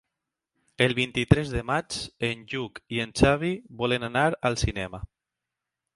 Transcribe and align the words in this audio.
El 0.85 0.95
vint-i-tres 0.99 1.51
de 1.57 1.61
maig 1.71 1.99
en 2.29 2.41
Lluc 2.53 2.81
i 2.97 3.03
en 3.05 3.15
Xavi 3.21 3.55
volen 3.83 4.09
anar 4.11 4.29
al 4.51 4.59
cinema. 4.63 5.07